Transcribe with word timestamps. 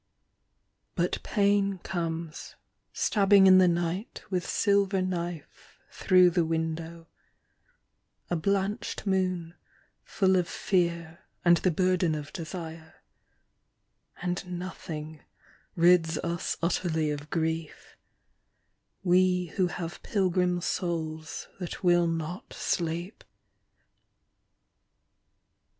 But 0.95 1.21
pain 1.21 1.77
comes 1.77 2.55
stabbing 2.91 3.45
in 3.45 3.59
the 3.59 3.67
night 3.67 4.23
with 4.31 4.43
silver 4.49 4.99
knife 4.99 5.77
through 5.91 6.31
the 6.31 6.43
window, 6.43 7.05
A 8.27 8.35
blanched 8.35 9.05
moon 9.05 9.53
full 10.03 10.37
of 10.37 10.47
fear 10.49 11.19
and 11.45 11.57
the 11.57 11.69
burden 11.69 12.15
of 12.15 12.33
desire— 12.33 13.03
And 14.23 14.57
nothing 14.57 15.23
rids 15.75 16.17
us 16.17 16.57
utterly 16.63 17.11
of 17.11 17.29
grief, 17.29 17.95
We 19.03 19.53
who 19.55 19.67
have 19.67 20.01
pilgrim 20.01 20.61
souls 20.61 21.47
that 21.59 21.83
will 21.83 22.07
not 22.07 22.53
sleep. 22.53 23.23